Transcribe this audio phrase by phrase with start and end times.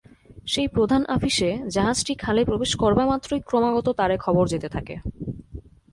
[0.47, 4.95] সেই প্রধান আফিসে জাহাজটি খালে প্রবেশ করবামাত্রই ক্রমাগত তারে খবর যেতে থাকে।